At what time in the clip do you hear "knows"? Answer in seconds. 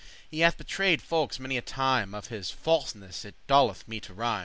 0.01-0.09